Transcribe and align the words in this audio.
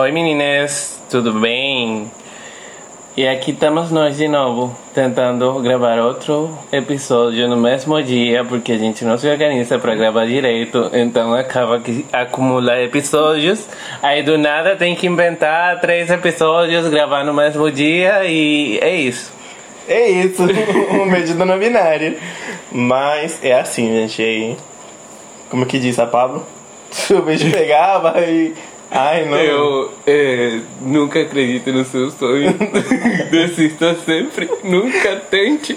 Oi 0.00 0.12
meninas, 0.12 1.02
tudo 1.10 1.32
bem? 1.32 2.08
E 3.16 3.26
aqui 3.26 3.50
estamos 3.50 3.90
nós 3.90 4.16
de 4.16 4.28
novo, 4.28 4.72
tentando 4.94 5.58
gravar 5.58 5.98
outro 5.98 6.56
episódio 6.70 7.48
no 7.48 7.56
mesmo 7.56 8.00
dia, 8.00 8.44
porque 8.44 8.70
a 8.70 8.78
gente 8.78 9.04
não 9.04 9.18
se 9.18 9.28
organiza 9.28 9.76
para 9.76 9.96
gravar 9.96 10.24
direito, 10.24 10.88
então 10.92 11.34
acaba 11.34 11.80
que 11.80 12.06
acumular 12.12 12.80
episódios. 12.80 13.66
Aí 14.00 14.22
do 14.22 14.38
nada 14.38 14.76
tem 14.76 14.94
que 14.94 15.08
inventar 15.08 15.80
três 15.80 16.08
episódios, 16.10 16.86
gravar 16.86 17.24
no 17.24 17.34
mesmo 17.34 17.68
dia 17.68 18.24
e 18.24 18.78
é 18.78 18.94
isso. 18.94 19.32
É 19.88 20.08
isso, 20.08 20.44
um 20.94 21.06
medida 21.06 21.44
não 21.44 21.58
binário. 21.58 22.16
Mas 22.70 23.40
é 23.42 23.58
assim, 23.58 24.06
gente. 24.06 24.56
Como 25.50 25.66
que 25.66 25.80
diz 25.80 25.98
a 25.98 26.06
Pablo? 26.06 26.46
O 27.10 27.22
beijo 27.22 27.50
pegava 27.50 28.14
e 28.20 28.54
Ai, 28.90 29.26
não. 29.26 29.36
Eu 29.36 29.92
é, 30.06 30.60
nunca 30.80 31.20
acredito 31.20 31.70
no 31.72 31.84
seu 31.84 32.10
sonho. 32.10 32.54
Desista 33.30 33.94
sempre. 33.96 34.48
Nunca 34.64 35.16
tente. 35.16 35.76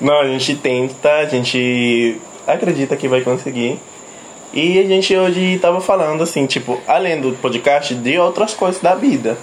Não, 0.00 0.20
a 0.20 0.28
gente 0.28 0.56
tenta, 0.56 1.10
a 1.18 1.24
gente 1.24 2.16
acredita 2.46 2.96
que 2.96 3.08
vai 3.08 3.22
conseguir. 3.22 3.78
E 4.52 4.78
a 4.78 4.84
gente 4.84 5.16
hoje 5.16 5.58
tava 5.60 5.80
falando 5.80 6.22
assim, 6.22 6.44
tipo, 6.44 6.78
além 6.86 7.20
do 7.20 7.32
podcast, 7.32 7.94
de 7.94 8.18
outras 8.18 8.52
coisas 8.52 8.82
da 8.82 8.94
vida. 8.94 9.38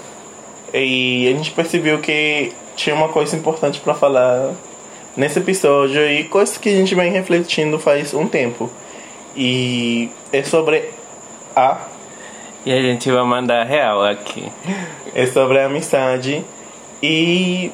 E 0.71 1.27
a 1.27 1.35
gente 1.35 1.49
percebeu 1.51 1.97
que 1.97 2.53
tinha 2.75 2.95
uma 2.95 3.09
coisa 3.09 3.35
importante 3.35 3.79
para 3.79 3.95
falar 3.95 4.53
nesse 5.17 5.39
episódio 5.39 6.07
e 6.07 6.25
coisas 6.25 6.59
que 6.59 6.69
a 6.69 6.73
gente 6.73 6.93
vem 6.93 7.11
refletindo 7.11 7.79
faz 7.79 8.13
um 8.13 8.27
tempo. 8.27 8.69
E 9.35 10.11
é 10.31 10.43
sobre 10.43 10.91
a 11.55 11.79
e 12.65 12.73
a 12.73 12.81
gente 12.81 13.09
vai 13.09 13.23
mandar 13.23 13.63
real 13.63 14.03
aqui. 14.03 14.51
É 15.13 15.25
sobre 15.25 15.59
a 15.59 15.65
amizade 15.65 16.43
e 17.01 17.71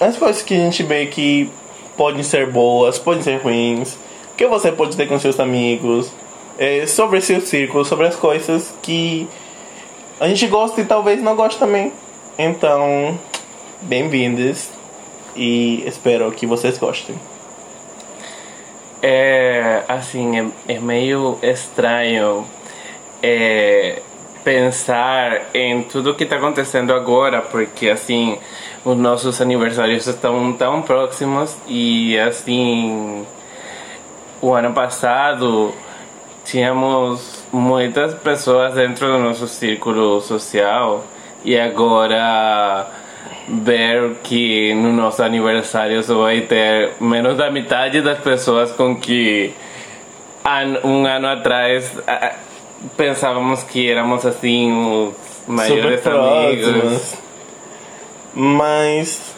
as 0.00 0.16
coisas 0.16 0.42
que 0.42 0.54
a 0.54 0.58
gente 0.58 0.82
vê 0.82 1.06
que 1.06 1.50
podem 1.96 2.22
ser 2.22 2.50
boas, 2.50 2.98
podem 2.98 3.22
ser 3.22 3.40
ruins, 3.40 3.96
que 4.36 4.46
você 4.46 4.70
pode 4.72 4.96
ter 4.96 5.06
com 5.06 5.18
seus 5.18 5.38
amigos, 5.38 6.10
é 6.58 6.86
sobre 6.86 7.20
seu 7.20 7.40
círculo, 7.40 7.84
sobre 7.84 8.06
as 8.06 8.16
coisas 8.16 8.74
que 8.82 9.28
a 10.20 10.28
gente 10.28 10.46
gosta 10.46 10.80
e 10.80 10.84
talvez 10.84 11.22
não 11.22 11.34
goste 11.34 11.58
também. 11.58 11.92
Então, 12.38 13.18
bem-vindos 13.82 14.68
e 15.36 15.84
espero 15.86 16.30
que 16.32 16.46
vocês 16.46 16.78
gostem. 16.78 17.16
É, 19.02 19.82
assim, 19.86 20.38
é, 20.38 20.74
é 20.74 20.78
meio 20.78 21.38
estranho 21.42 22.46
é, 23.24 24.02
pensar 24.44 25.48
em 25.54 25.82
tudo 25.82 26.14
que 26.14 26.24
está 26.24 26.36
acontecendo 26.36 26.92
agora, 26.92 27.40
porque 27.40 27.88
assim 27.88 28.36
os 28.84 28.96
nossos 28.98 29.40
aniversários 29.40 30.06
estão 30.06 30.52
tão 30.52 30.82
próximos 30.82 31.56
e 31.66 32.18
assim 32.18 33.24
o 34.42 34.52
ano 34.52 34.74
passado 34.74 35.72
tínhamos 36.44 37.42
muitas 37.50 38.12
pessoas 38.12 38.74
dentro 38.74 39.06
do 39.06 39.18
nosso 39.18 39.48
círculo 39.48 40.20
social 40.20 41.02
e 41.42 41.58
agora 41.58 42.86
ver 43.48 44.16
que 44.22 44.74
no 44.74 44.92
nosso 44.92 45.22
aniversário 45.22 46.02
só 46.02 46.18
vai 46.18 46.42
ter 46.42 46.92
menos 47.00 47.38
da 47.38 47.50
metade 47.50 48.02
das 48.02 48.18
pessoas 48.18 48.70
com 48.72 48.94
que 48.94 49.54
um 50.84 51.06
ano 51.06 51.26
atrás 51.26 51.90
pensávamos 52.96 53.62
que 53.62 53.90
éramos 53.90 54.24
assim 54.24 54.72
os 54.72 55.14
maiores 55.46 56.06
amigos. 56.06 57.14
Mas 58.34 59.34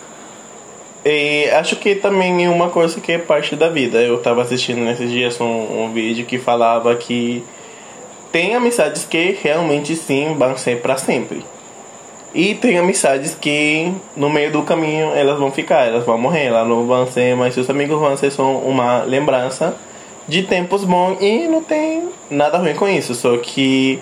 e 1.08 1.48
acho 1.50 1.77
que 1.77 1.94
também 1.94 2.44
é 2.44 2.50
uma 2.50 2.69
coisa 2.69 3.00
que 3.00 3.12
é 3.12 3.19
parte 3.19 3.55
da 3.55 3.69
vida. 3.69 4.02
Eu 4.02 4.17
estava 4.17 4.42
assistindo 4.42 4.80
nesses 4.80 5.08
dias 5.08 5.40
um, 5.40 5.85
um 5.85 5.92
vídeo 5.92 6.27
que 6.27 6.36
falava 6.36 6.96
que 6.96 7.45
tem 8.33 8.56
amizades 8.56 9.05
que 9.05 9.39
realmente 9.40 9.95
sim 9.95 10.35
vão 10.36 10.56
ser 10.56 10.80
para 10.83 10.96
sempre. 10.96 11.45
E 12.35 12.56
tem 12.56 12.77
amizades 12.77 13.36
que 13.36 13.92
no 14.17 14.29
meio 14.29 14.51
do 14.51 14.62
caminho 14.64 15.12
elas 15.14 15.39
vão 15.39 15.52
ficar, 15.52 15.86
elas 15.86 16.05
vão 16.05 16.18
morrer, 16.18 16.46
elas 16.46 16.67
não 16.67 16.85
vão 16.86 17.06
ser, 17.06 17.36
mas 17.36 17.55
seus 17.55 17.70
amigos 17.70 18.01
vão 18.01 18.17
ser 18.17 18.33
só 18.33 18.42
uma 18.42 19.05
lembrança 19.05 19.77
de 20.29 20.42
tempos 20.42 20.85
bons 20.85 21.19
e 21.20 21.47
não 21.47 21.63
tem 21.63 22.09
nada 22.31 22.59
ruim 22.59 22.75
com 22.75 22.89
isso, 22.89 23.14
só 23.14 23.37
que 23.37 24.01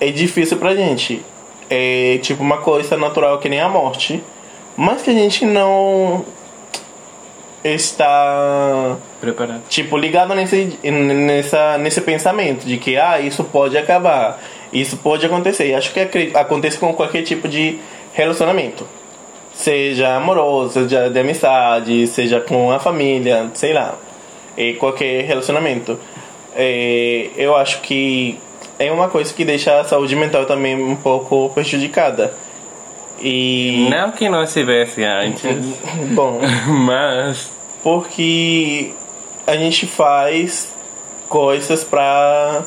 é 0.00 0.10
difícil 0.10 0.56
pra 0.56 0.74
gente. 0.74 1.22
É 1.70 2.18
tipo 2.22 2.42
uma 2.42 2.58
coisa 2.58 2.96
natural 2.96 3.38
que 3.38 3.48
nem 3.48 3.60
a 3.60 3.68
morte, 3.68 4.22
mas 4.76 5.02
que 5.02 5.10
a 5.10 5.14
gente 5.14 5.46
não 5.46 6.24
está 7.62 8.96
preparado. 9.20 9.62
Tipo 9.68 9.96
ligado 9.96 10.34
nesse 10.34 10.78
nessa 10.82 11.78
nesse 11.78 12.00
pensamento 12.00 12.66
de 12.66 12.76
que 12.76 12.96
ah, 12.98 13.18
isso 13.20 13.44
pode 13.44 13.78
acabar, 13.78 14.40
isso 14.72 14.96
pode 14.98 15.24
acontecer. 15.24 15.68
E 15.68 15.74
acho 15.74 15.92
que 15.92 16.00
acontece 16.34 16.78
com 16.78 16.92
qualquer 16.92 17.22
tipo 17.22 17.48
de 17.48 17.78
relacionamento. 18.12 18.86
Seja 19.54 20.16
amoroso, 20.16 20.72
seja 20.72 21.08
de 21.08 21.18
amizade, 21.18 22.06
seja 22.08 22.40
com 22.40 22.72
a 22.72 22.80
família, 22.80 23.50
sei 23.54 23.72
lá 23.72 23.96
e 24.56 24.74
qualquer 24.74 25.24
relacionamento. 25.24 25.98
É, 26.54 27.30
eu 27.36 27.56
acho 27.56 27.80
que 27.80 28.38
é 28.78 28.90
uma 28.90 29.08
coisa 29.08 29.32
que 29.32 29.44
deixa 29.44 29.80
a 29.80 29.84
saúde 29.84 30.14
mental 30.16 30.46
também 30.46 30.80
um 30.80 30.96
pouco 30.96 31.50
prejudicada. 31.50 32.34
E 33.20 33.86
não 33.90 34.10
que 34.10 34.28
não 34.28 34.42
estivesse 34.42 35.04
antes. 35.04 35.42
Bom, 36.14 36.40
mas 36.68 37.50
porque 37.82 38.92
a 39.46 39.56
gente 39.56 39.86
faz 39.86 40.72
coisas 41.28 41.84
pra 41.84 42.62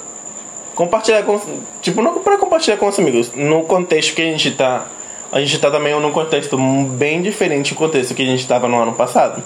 compartilhar 0.76 1.24
com 1.24 1.40
tipo 1.82 2.02
não 2.02 2.20
para 2.20 2.38
compartilhar 2.38 2.78
com 2.78 2.88
os 2.88 3.00
amigos, 3.00 3.32
no 3.34 3.64
contexto 3.64 4.16
que 4.16 4.22
a 4.22 4.26
gente 4.26 4.52
tá, 4.52 4.86
a 5.32 5.40
gente 5.40 5.58
tá 5.60 5.72
também 5.72 6.00
num 6.00 6.12
contexto 6.12 6.58
bem 6.58 7.22
diferente 7.22 7.74
do 7.74 7.78
contexto 7.78 8.14
que 8.14 8.22
a 8.22 8.26
gente 8.26 8.42
estava 8.42 8.68
no 8.68 8.80
ano 8.80 8.94
passado. 8.94 9.44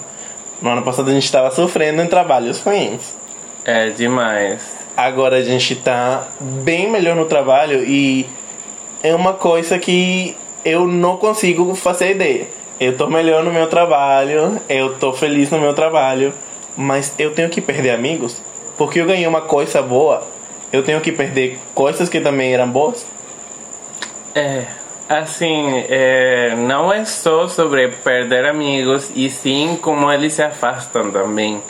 No 0.62 0.70
ano 0.70 0.82
passado 0.82 1.10
a 1.10 1.12
gente 1.12 1.24
estava 1.24 1.50
sofrendo 1.50 2.00
em 2.00 2.06
trabalhos 2.06 2.60
ruins. 2.60 3.14
É 3.64 3.90
demais. 3.90 4.62
Agora 4.96 5.36
a 5.36 5.42
gente 5.42 5.74
tá 5.76 6.28
bem 6.40 6.90
melhor 6.90 7.16
no 7.16 7.24
trabalho 7.24 7.84
e 7.84 8.26
é 9.02 9.14
uma 9.14 9.32
coisa 9.32 9.78
que 9.78 10.36
eu 10.64 10.86
não 10.86 11.16
consigo 11.16 11.74
fazer 11.74 12.12
ideia. 12.12 12.46
Eu 12.78 12.96
tô 12.96 13.08
melhor 13.08 13.42
no 13.42 13.52
meu 13.52 13.66
trabalho, 13.66 14.60
eu 14.68 14.94
tô 14.94 15.12
feliz 15.12 15.50
no 15.50 15.58
meu 15.58 15.74
trabalho, 15.74 16.32
mas 16.76 17.12
eu 17.18 17.34
tenho 17.34 17.48
que 17.48 17.60
perder 17.60 17.90
amigos 17.90 18.40
porque 18.76 19.00
eu 19.00 19.06
ganhei 19.06 19.26
uma 19.26 19.40
coisa 19.40 19.82
boa. 19.82 20.26
Eu 20.72 20.82
tenho 20.82 21.00
que 21.00 21.12
perder 21.12 21.58
coisas 21.74 22.08
que 22.08 22.20
também 22.20 22.54
eram 22.54 22.68
boas. 22.68 23.06
É, 24.34 24.64
Assim, 25.12 25.84
é, 25.90 26.54
não 26.56 26.90
é 26.90 27.04
só 27.04 27.46
sobre 27.46 27.88
perder 27.88 28.46
amigos, 28.46 29.12
e 29.14 29.28
sim 29.28 29.78
como 29.78 30.10
eles 30.10 30.32
se 30.32 30.42
afastam 30.42 31.10
também. 31.10 31.62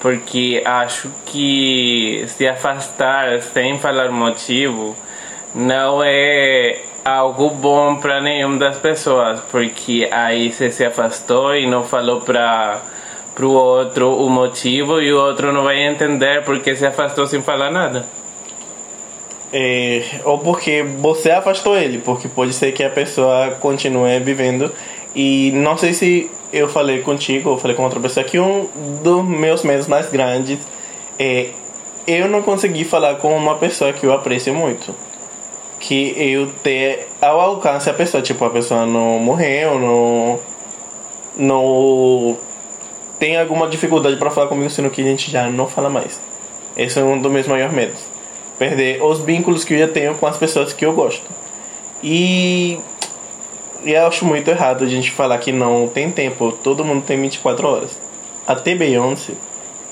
Porque 0.00 0.60
acho 0.64 1.08
que 1.24 2.24
se 2.26 2.48
afastar 2.48 3.40
sem 3.40 3.78
falar 3.78 4.10
motivo 4.10 4.96
não 5.54 6.02
é 6.02 6.80
algo 7.04 7.50
bom 7.50 7.94
para 8.00 8.20
nenhuma 8.20 8.58
das 8.58 8.78
pessoas, 8.78 9.38
porque 9.48 10.08
aí 10.10 10.50
você 10.50 10.68
se 10.68 10.84
afastou 10.84 11.54
e 11.54 11.68
não 11.68 11.84
falou 11.84 12.20
para 12.20 12.80
o 13.40 13.52
outro 13.52 14.12
o 14.12 14.28
motivo 14.28 15.00
e 15.00 15.12
o 15.12 15.20
outro 15.20 15.52
não 15.52 15.62
vai 15.62 15.84
entender 15.84 16.42
porque 16.44 16.74
se 16.74 16.84
afastou 16.84 17.28
sem 17.28 17.42
falar 17.42 17.70
nada. 17.70 18.17
É, 19.52 20.02
ou 20.24 20.38
porque 20.38 20.82
você 20.82 21.30
afastou 21.30 21.76
ele, 21.76 21.98
porque 21.98 22.28
pode 22.28 22.52
ser 22.52 22.72
que 22.72 22.84
a 22.84 22.90
pessoa 22.90 23.52
continue 23.60 24.18
vivendo. 24.20 24.72
E 25.14 25.50
não 25.54 25.76
sei 25.76 25.92
se 25.94 26.30
eu 26.52 26.68
falei 26.68 27.00
contigo 27.02 27.50
ou 27.50 27.58
falei 27.58 27.76
com 27.76 27.82
outra 27.82 28.00
pessoa 28.00 28.24
que 28.24 28.38
um 28.38 28.68
dos 29.02 29.24
meus 29.24 29.62
medos 29.62 29.86
mais 29.86 30.08
grandes 30.10 30.58
é 31.18 31.50
eu 32.06 32.26
não 32.26 32.40
consegui 32.40 32.84
falar 32.84 33.16
com 33.16 33.36
uma 33.36 33.56
pessoa 33.56 33.92
que 33.92 34.04
eu 34.04 34.12
aprecio 34.12 34.54
muito. 34.54 34.94
Que 35.78 36.14
eu 36.16 36.50
ter 36.62 37.06
ao 37.20 37.38
alcance 37.40 37.88
a 37.88 37.94
pessoa, 37.94 38.22
tipo, 38.22 38.44
a 38.44 38.50
pessoa 38.50 38.86
não 38.86 39.18
morreu, 39.18 39.78
não. 39.78 40.40
não 41.36 42.38
tem 43.18 43.36
alguma 43.36 43.68
dificuldade 43.68 44.16
para 44.16 44.30
falar 44.30 44.46
comigo, 44.48 44.70
sendo 44.70 44.90
que 44.90 45.02
a 45.02 45.04
gente 45.04 45.30
já 45.30 45.48
não 45.50 45.66
fala 45.66 45.90
mais. 45.90 46.20
Esse 46.76 46.98
é 46.98 47.04
um 47.04 47.20
dos 47.20 47.30
meus 47.30 47.46
maiores 47.46 47.74
medos 47.74 48.17
perder 48.58 49.02
os 49.02 49.20
vínculos 49.20 49.64
que 49.64 49.74
eu 49.74 49.78
já 49.78 49.88
tenho 49.88 50.14
com 50.14 50.26
as 50.26 50.36
pessoas 50.36 50.72
que 50.72 50.84
eu 50.84 50.92
gosto. 50.92 51.24
E, 52.02 52.78
e 53.84 53.92
eu 53.92 54.06
acho 54.06 54.24
muito 54.24 54.48
errado 54.48 54.84
a 54.84 54.88
gente 54.88 55.10
falar 55.10 55.38
que 55.38 55.52
não 55.52 55.88
tem 55.88 56.10
tempo. 56.10 56.52
Todo 56.52 56.84
mundo 56.84 57.04
tem 57.04 57.20
24 57.20 57.66
horas. 57.66 57.98
Até 58.46 58.74
Beyoncé, 58.74 59.34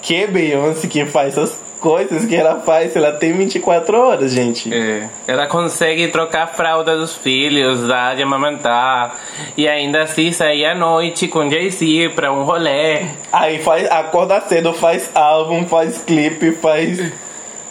que 0.01 0.27
Beyoncé 0.27 0.89
que 0.89 1.05
faz 1.05 1.37
as 1.37 1.59
coisas 1.81 2.25
que 2.25 2.35
ela 2.35 2.61
faz, 2.61 2.97
ela 2.97 3.13
tem 3.13 3.33
24 3.33 3.97
horas, 3.99 4.33
gente. 4.33 4.73
É. 4.73 5.09
Ela 5.27 5.47
consegue 5.47 6.09
trocar 6.09 6.45
a 6.45 6.47
fralda 6.47 6.97
dos 6.97 7.15
filhos, 7.15 7.87
dar 7.87 8.17
de 8.17 8.23
amamentar. 8.23 9.17
E 9.57 9.69
ainda 9.69 10.03
assim 10.03 10.33
sair 10.33 10.65
à 10.65 10.75
noite 10.75 11.29
com 11.29 11.51
Jay-Z 11.51 12.13
pra 12.15 12.33
um 12.33 12.43
rolê. 12.45 13.07
Aí 13.33 13.59
faz, 13.63 13.91
acorda 13.91 14.41
cedo, 14.41 14.73
faz 14.73 15.11
álbum, 15.15 15.67
faz 15.67 15.99
clipe, 15.99 16.53
faz. 16.53 16.99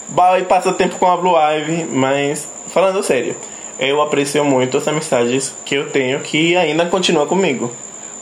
Vai 0.08 0.44
passa 0.44 0.72
tempo 0.72 0.96
com 0.98 1.06
a 1.06 1.16
Blue 1.16 1.34
Ivy, 1.36 1.84
mas 1.84 2.48
falando 2.68 3.02
sério, 3.02 3.36
eu 3.78 4.00
aprecio 4.00 4.44
muito 4.44 4.76
as 4.76 4.86
amizades 4.86 5.54
que 5.64 5.74
eu 5.74 5.90
tenho 5.90 6.20
que 6.20 6.56
ainda 6.56 6.86
continuam 6.86 7.26
comigo. 7.26 7.72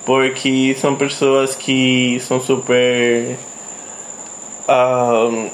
Porque 0.04 0.76
são 0.78 0.94
pessoas 0.94 1.54
que 1.54 2.20
são 2.20 2.40
super. 2.40 3.36
Um, 4.68 5.50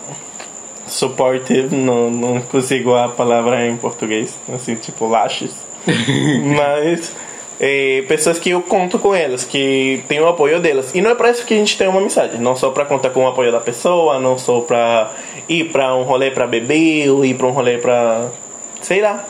supportive, 0.91 1.75
não, 1.75 2.11
não 2.11 2.41
consigo 2.43 2.95
a 2.95 3.09
palavra 3.09 3.67
em 3.67 3.77
português, 3.77 4.37
assim, 4.53 4.75
tipo 4.75 5.07
laches. 5.09 5.55
Mas 5.87 7.13
é, 7.61 8.03
pessoas 8.09 8.39
que 8.39 8.51
eu 8.51 8.63
conto 8.63 8.99
com 8.99 9.15
elas, 9.15 9.45
que 9.45 10.03
tem 10.09 10.19
o 10.19 10.27
apoio 10.27 10.59
delas. 10.61 10.95
E 10.95 11.03
não 11.03 11.11
é 11.11 11.15
para 11.15 11.31
isso 11.31 11.45
que 11.45 11.53
a 11.53 11.57
gente 11.59 11.77
tem 11.77 11.87
uma 11.87 12.01
amizade, 12.01 12.39
não 12.39 12.57
só 12.57 12.71
para 12.71 12.87
contar 12.87 13.11
com 13.11 13.25
o 13.25 13.29
apoio 13.29 13.53
da 13.53 13.61
pessoa, 13.61 14.19
não 14.19 14.39
só 14.39 14.61
para 14.61 15.13
ir 15.47 15.71
para 15.71 15.95
um 15.95 16.03
rolê 16.03 16.31
para 16.31 16.47
beber 16.47 17.11
ou 17.11 17.23
ir 17.23 17.35
para 17.35 17.47
um 17.47 17.51
rolê 17.51 17.77
para 17.77 18.29
sei 18.81 19.03
lá. 19.03 19.27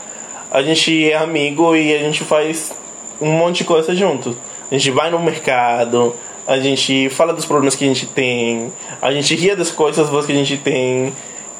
A 0.49 0.61
gente 0.61 1.11
é 1.11 1.15
amigo 1.15 1.75
e 1.75 1.93
a 1.93 1.99
gente 1.99 2.23
faz 2.23 2.73
um 3.19 3.31
monte 3.31 3.59
de 3.59 3.63
coisa 3.65 3.93
junto. 3.93 4.35
A 4.69 4.75
gente 4.75 4.91
vai 4.91 5.11
no 5.11 5.19
mercado, 5.19 6.15
a 6.47 6.57
gente 6.57 7.09
fala 7.09 7.33
dos 7.33 7.45
problemas 7.45 7.75
que 7.75 7.83
a 7.83 7.87
gente 7.87 8.05
tem, 8.05 8.71
a 9.01 9.11
gente 9.11 9.35
ria 9.35 9.55
das 9.55 9.71
coisas 9.71 10.09
boas 10.09 10.25
que 10.25 10.31
a 10.31 10.35
gente 10.35 10.55
tem. 10.57 11.13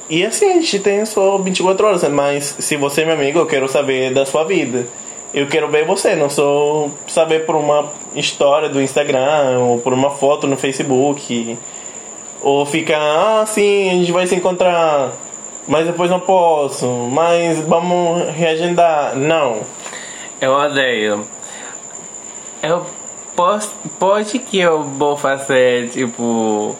E 0.09 0.25
assim, 0.25 0.49
a 0.51 0.53
gente 0.53 0.79
tem 0.79 1.05
só 1.05 1.37
24 1.37 1.85
horas, 1.85 2.03
mas 2.09 2.55
se 2.59 2.77
você 2.77 3.01
é 3.01 3.05
meu 3.05 3.15
amigo, 3.15 3.39
eu 3.39 3.45
quero 3.45 3.67
saber 3.67 4.13
da 4.13 4.25
sua 4.25 4.43
vida. 4.45 4.87
Eu 5.33 5.47
quero 5.47 5.69
ver 5.69 5.85
você, 5.85 6.13
não 6.13 6.29
só 6.29 6.89
saber 7.07 7.45
por 7.45 7.55
uma 7.55 7.89
história 8.13 8.67
do 8.67 8.81
Instagram 8.81 9.59
ou 9.59 9.79
por 9.79 9.93
uma 9.93 10.09
foto 10.09 10.45
no 10.45 10.57
Facebook. 10.57 11.57
Ou 12.41 12.65
ficar, 12.65 12.99
ah, 12.99 13.45
sim, 13.45 13.89
a 13.89 13.93
gente 13.93 14.11
vai 14.11 14.27
se 14.27 14.35
encontrar, 14.35 15.11
mas 15.67 15.85
depois 15.85 16.09
não 16.09 16.19
posso, 16.19 16.87
mas 17.11 17.61
vamos 17.61 18.29
reagendar. 18.31 19.15
Não. 19.15 19.59
Eu 20.41 20.53
odeio. 20.53 21.25
Eu 22.63 22.85
posso, 23.35 23.71
pode 23.99 24.37
que 24.39 24.59
eu 24.59 24.83
vou 24.83 25.15
fazer 25.15 25.89
tipo 25.89 26.75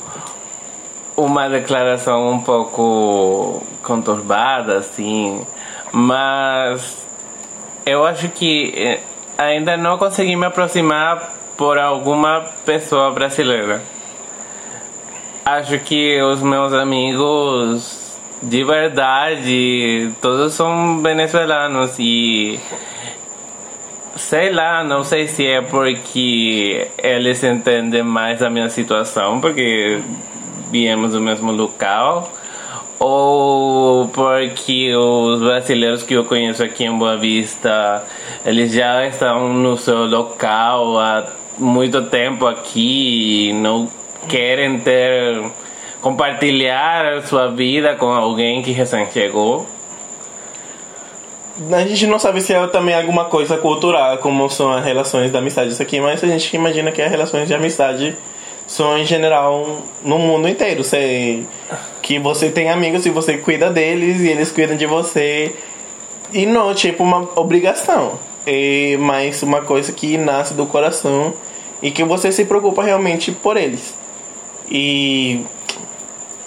uma 1.16 1.48
declaração 1.48 2.32
um 2.32 2.40
pouco 2.40 3.62
conturbada, 3.84 4.78
assim, 4.78 5.42
mas 5.92 7.06
eu 7.92 8.06
acho 8.06 8.30
que 8.30 8.74
eh, 8.76 9.00
ainda 9.38 9.76
não 9.76 9.98
consegui 9.98 10.36
me 10.36 10.46
aproximar 10.46 11.34
por 11.58 11.78
alguma 11.78 12.46
pessoa 12.66 13.12
brasileira. 13.12 13.82
Acho 15.46 15.78
que 15.80 16.22
os 16.22 16.42
meus 16.42 16.74
amigos 16.74 18.18
de 18.42 18.64
verdade 18.64 20.12
todos 20.22 20.54
são 20.54 21.02
venezuelanos 21.02 22.00
e 22.00 22.60
sei 24.16 24.52
lá, 24.52 24.84
não 24.84 25.04
sei 25.04 25.28
se 25.28 25.46
é 25.46 25.62
porque 25.62 26.88
eles 26.98 27.44
entendem 27.44 28.04
mais 28.04 28.42
a 28.42 28.50
minha 28.50 28.70
situação, 28.70 29.40
porque 29.40 30.02
viemos 30.72 31.12
do 31.12 31.22
mesmo 31.22 31.52
local, 31.52 32.32
ou 33.04 34.08
porque 34.10 34.96
os 34.96 35.40
brasileiros 35.40 36.04
que 36.04 36.14
eu 36.14 36.24
conheço 36.24 36.64
aqui 36.64 36.84
em 36.84 36.96
Boa 36.96 37.18
Vista, 37.18 38.04
eles 38.46 38.72
já 38.72 39.08
estão 39.08 39.52
no 39.52 39.76
seu 39.76 40.06
local 40.06 41.00
há 41.00 41.26
muito 41.58 42.04
tempo 42.04 42.46
aqui 42.46 43.50
e 43.50 43.54
não 43.54 43.90
querem 44.30 44.80
ter 44.82 45.50
compartilhar 46.00 47.24
sua 47.24 47.48
vida 47.48 47.96
com 47.96 48.06
alguém 48.06 48.62
que 48.62 48.70
recém 48.72 49.08
chegou. 49.12 49.66
A 51.72 51.88
gente 51.88 52.06
não 52.06 52.20
sabe 52.20 52.40
se 52.40 52.54
é 52.54 52.68
também 52.68 52.94
alguma 52.94 53.26
coisa 53.26 53.58
cultural, 53.58 54.20
como 54.20 54.48
são 54.48 54.72
as 54.72 54.86
relações 54.86 55.32
de 55.32 55.38
amizade 55.38 55.72
isso 55.72 55.82
aqui, 55.82 56.00
mas 56.00 56.24
a 56.24 56.28
gente 56.28 56.56
imagina 56.56 56.92
que 56.92 57.02
as 57.02 57.10
relações 57.10 57.48
de 57.48 57.54
amizade 57.56 58.16
são 58.72 58.98
em 58.98 59.04
geral 59.04 59.82
no 60.02 60.18
mundo 60.18 60.48
inteiro. 60.48 60.82
Você, 60.82 61.44
que 62.02 62.18
você 62.18 62.50
tem 62.50 62.70
amigos 62.70 63.06
e 63.06 63.10
você 63.10 63.38
cuida 63.38 63.70
deles 63.70 64.22
e 64.22 64.30
eles 64.30 64.50
cuidam 64.50 64.78
de 64.78 64.86
você. 64.86 65.54
E 66.32 66.46
não, 66.46 66.74
tipo, 66.74 67.04
uma 67.04 67.28
obrigação. 67.36 68.18
É 68.48 68.96
mais 68.96 69.44
uma 69.44 69.62
coisa 69.62 69.92
que 69.92 70.18
nasce 70.18 70.54
do 70.54 70.66
coração 70.66 71.34
e 71.82 71.92
que 71.92 72.02
você 72.06 72.32
se 72.32 72.46
preocupa 72.46 72.82
realmente 72.82 73.34
por 73.34 73.58
eles. 73.58 73.94
E 74.70 75.44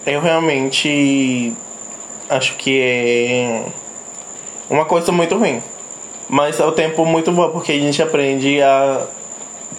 eu 0.06 0.22
realmente 0.22 1.52
acho 2.30 2.56
que 2.56 2.80
é 2.80 3.64
uma 4.70 4.86
coisa 4.86 5.12
muito 5.12 5.36
ruim. 5.36 5.62
Mas 6.26 6.58
ao 6.58 6.72
tempo 6.72 7.04
muito 7.04 7.30
bom, 7.30 7.50
porque 7.50 7.72
a 7.72 7.78
gente 7.78 8.02
aprende 8.02 8.62
a 8.62 9.06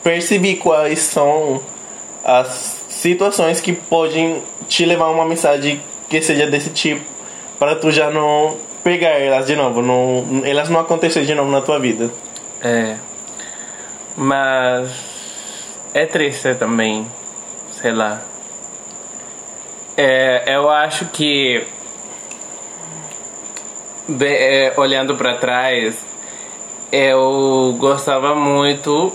perceber 0.03 0.57
quais 0.57 0.99
são 0.99 1.59
as 2.25 2.83
situações 2.89 3.61
que 3.61 3.71
podem 3.71 4.41
te 4.67 4.83
levar 4.83 5.09
uma 5.09 5.25
mensagem 5.25 5.79
que 6.09 6.19
seja 6.23 6.47
desse 6.47 6.71
tipo, 6.71 7.05
para 7.59 7.75
tu 7.75 7.91
já 7.91 8.09
não 8.09 8.57
pegar 8.83 9.09
elas 9.09 9.45
de 9.45 9.55
novo, 9.55 9.81
não, 9.81 10.41
elas 10.43 10.69
não 10.69 10.79
acontecerem 10.79 11.27
de 11.27 11.35
novo 11.35 11.51
na 11.51 11.61
tua 11.61 11.79
vida. 11.79 12.09
É. 12.61 12.95
Mas 14.17 14.89
é 15.93 16.07
triste 16.07 16.55
também, 16.55 17.05
sei 17.79 17.91
lá. 17.91 18.21
É, 19.95 20.55
eu 20.55 20.69
acho 20.69 21.05
que 21.05 21.63
é, 24.21 24.73
olhando 24.77 25.15
para 25.15 25.37
trás, 25.37 25.95
eu 26.91 27.75
gostava 27.77 28.33
muito 28.33 29.13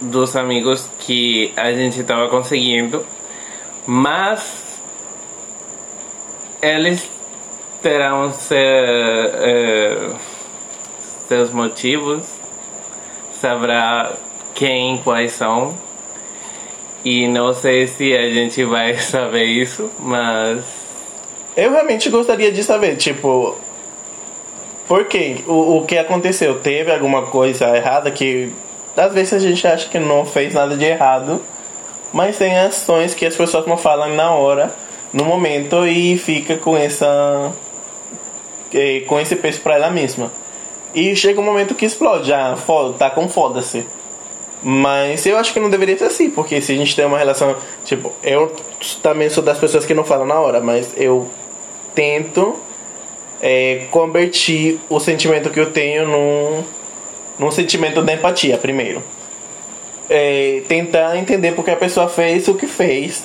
dos 0.00 0.36
amigos 0.36 0.88
que 0.98 1.52
a 1.56 1.72
gente 1.72 2.00
estava 2.00 2.28
conseguindo, 2.28 3.04
mas 3.86 4.80
eles 6.60 7.08
terão 7.82 8.32
é, 8.50 10.10
seus 11.28 11.50
motivos, 11.50 12.24
saberá 13.40 14.12
quem, 14.54 14.98
quais 14.98 15.32
são. 15.32 15.76
E 17.04 17.28
não 17.28 17.54
sei 17.54 17.86
se 17.86 18.16
a 18.16 18.28
gente 18.30 18.64
vai 18.64 18.94
saber 18.98 19.44
isso, 19.44 19.90
mas. 19.98 20.64
Eu 21.56 21.70
realmente 21.70 22.10
gostaria 22.10 22.52
de 22.52 22.62
saber, 22.62 22.96
tipo, 22.96 23.56
porque 24.86 25.42
o, 25.46 25.78
o 25.78 25.86
que 25.86 25.96
aconteceu? 25.96 26.60
Teve 26.60 26.92
alguma 26.92 27.22
coisa 27.22 27.74
errada 27.76 28.10
que 28.10 28.52
às 28.96 29.12
vezes 29.12 29.32
a 29.34 29.38
gente 29.38 29.66
acha 29.66 29.88
que 29.88 29.98
não 29.98 30.24
fez 30.24 30.54
nada 30.54 30.76
de 30.76 30.84
errado, 30.84 31.42
mas 32.12 32.38
tem 32.38 32.58
ações 32.58 33.14
que 33.14 33.26
as 33.26 33.36
pessoas 33.36 33.66
não 33.66 33.76
falam 33.76 34.14
na 34.14 34.30
hora, 34.30 34.74
no 35.12 35.24
momento 35.24 35.86
e 35.86 36.16
fica 36.16 36.56
com 36.56 36.76
essa 36.76 37.52
com 39.06 39.18
esse 39.18 39.36
peso 39.36 39.60
para 39.60 39.74
ela 39.74 39.90
mesma. 39.90 40.30
E 40.94 41.14
chega 41.14 41.40
um 41.40 41.44
momento 41.44 41.74
que 41.74 41.84
explode, 41.84 42.32
ah, 42.32 42.56
foda, 42.56 42.94
tá 42.94 43.10
com 43.10 43.28
foda-se. 43.28 43.86
Mas 44.62 45.24
eu 45.26 45.36
acho 45.36 45.52
que 45.52 45.60
não 45.60 45.70
deveria 45.70 45.96
ser 45.96 46.04
assim, 46.04 46.30
porque 46.30 46.60
se 46.60 46.72
a 46.72 46.76
gente 46.76 46.96
tem 46.96 47.04
uma 47.04 47.18
relação, 47.18 47.56
tipo, 47.84 48.12
eu 48.22 48.54
também 49.02 49.28
sou 49.28 49.42
das 49.42 49.58
pessoas 49.58 49.84
que 49.84 49.94
não 49.94 50.04
falam 50.04 50.26
na 50.26 50.40
hora, 50.40 50.60
mas 50.60 50.92
eu 50.96 51.28
tento 51.94 52.56
é, 53.40 53.86
convertir 53.90 54.80
o 54.88 54.98
sentimento 54.98 55.50
que 55.50 55.60
eu 55.60 55.70
tenho 55.70 56.08
num, 56.08 56.64
num 57.38 57.50
sentimento 57.50 58.02
de 58.02 58.12
empatia, 58.12 58.58
primeiro. 58.58 59.02
É, 60.08 60.62
tentar 60.68 61.16
entender 61.16 61.52
porque 61.52 61.70
a 61.70 61.76
pessoa 61.76 62.08
fez 62.08 62.46
o 62.46 62.54
que 62.54 62.66
fez 62.66 63.24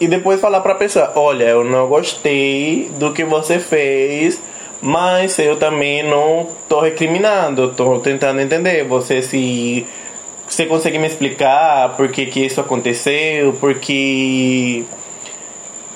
e 0.00 0.06
depois 0.06 0.40
falar 0.40 0.60
para 0.60 0.72
a 0.72 0.76
pessoa: 0.76 1.12
Olha, 1.16 1.44
eu 1.44 1.64
não 1.64 1.88
gostei 1.88 2.90
do 2.98 3.12
que 3.12 3.24
você 3.24 3.58
fez, 3.58 4.40
mas 4.80 5.38
eu 5.38 5.56
também 5.56 6.02
não 6.02 6.48
tô 6.68 6.80
recriminando, 6.80 7.72
tô 7.74 7.98
tentando 7.98 8.40
entender. 8.40 8.84
Você 8.84 9.22
se. 9.22 9.86
Você 10.46 10.66
consegue 10.66 10.98
me 10.98 11.06
explicar 11.06 11.96
por 11.96 12.08
que, 12.08 12.26
que 12.26 12.46
isso 12.46 12.60
aconteceu? 12.60 13.54
Porque. 13.54 14.84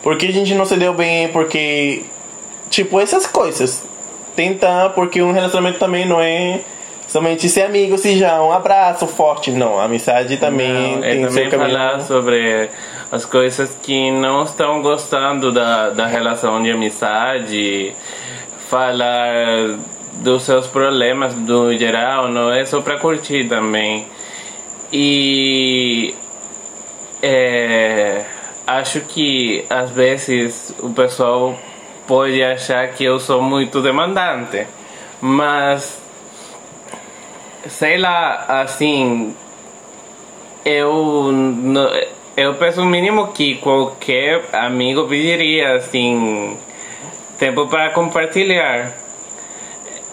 Porque 0.03 0.27
a 0.27 0.33
gente 0.33 0.55
não 0.55 0.65
se 0.65 0.77
deu 0.77 0.95
bem, 0.95 1.29
porque 1.29 2.05
Tipo, 2.71 3.01
essas 3.01 3.27
coisas. 3.27 3.83
Tentar, 4.37 4.91
porque 4.91 5.21
um 5.21 5.33
relacionamento 5.33 5.79
também 5.79 6.07
não 6.07 6.21
é 6.21 6.61
somente 7.09 7.49
ser 7.49 7.63
amigo, 7.63 7.99
se 7.99 8.17
já 8.19 8.41
um 8.43 8.53
abraço 8.53 9.07
forte. 9.07 9.51
Não, 9.51 9.79
a 9.79 9.85
amizade 9.85 10.37
também 10.37 10.95
Não, 10.97 11.01
tem 11.01 11.25
é 11.25 11.31
seu 11.31 11.31
também 11.31 11.51
caminho. 11.51 11.71
falar 11.71 12.01
sobre 12.03 12.71
as 13.11 13.25
coisas 13.25 13.77
que 13.83 14.11
não 14.11 14.45
estão 14.45 14.83
gostando 14.83 15.51
da, 15.51 15.91
da 15.91 16.07
relação 16.07 16.63
de 16.63 16.71
amizade, 16.71 17.95
falar 18.69 19.79
dos 20.13 20.43
seus 20.43 20.67
problemas 20.67 21.35
no 21.35 21.77
geral, 21.77 22.29
não 22.29 22.53
é 22.53 22.65
só 22.65 22.81
para 22.81 22.99
curtir 22.99 23.49
também. 23.49 24.07
E 24.93 26.15
é, 27.23 28.25
acho 28.67 29.01
que 29.01 29.65
às 29.71 29.91
vezes 29.91 30.75
o 30.81 30.91
pessoal 30.91 31.59
pode 32.07 32.43
achar 32.43 32.89
que 32.89 33.05
eu 33.05 33.19
sou 33.21 33.41
muito 33.43 33.81
demandante, 33.83 34.67
mas 35.21 35.98
sei 37.67 37.99
lá, 37.99 38.63
assim, 38.63 39.35
eu 40.65 41.33
eu 42.37 42.55
penso 42.55 42.85
mínimo 42.85 43.29
que 43.29 43.57
qualquer 43.57 44.45
amigo 44.53 45.09
pediria 45.09 45.75
assim 45.75 46.57
tempo 47.39 47.67
para 47.67 47.91
compartilhar. 47.91 48.93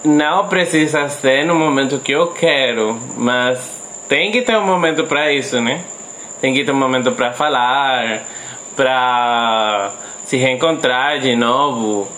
Não 0.04 0.46
precisa 0.48 1.08
ser 1.08 1.44
no 1.44 1.54
momento 1.54 1.98
que 1.98 2.12
eu 2.12 2.28
quero, 2.28 2.98
mas 3.16 3.82
tem 4.08 4.30
que 4.30 4.42
ter 4.42 4.56
um 4.56 4.64
momento 4.64 5.04
para 5.04 5.32
isso, 5.32 5.60
né? 5.60 5.84
Tem 6.40 6.54
que 6.54 6.64
ter 6.64 6.70
um 6.70 6.76
momento 6.76 7.12
para 7.12 7.32
falar, 7.32 8.22
para 8.76 9.92
se 10.24 10.36
reencontrar 10.36 11.18
de 11.18 11.34
novo, 11.34 12.08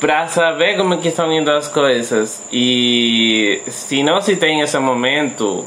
para 0.00 0.26
saber 0.28 0.78
como 0.78 0.96
que 0.98 1.08
estão 1.08 1.30
indo 1.30 1.50
as 1.50 1.68
coisas. 1.68 2.42
E 2.50 3.62
se 3.68 4.02
não 4.02 4.20
se 4.22 4.34
tem 4.34 4.62
esse 4.62 4.78
momento, 4.78 5.66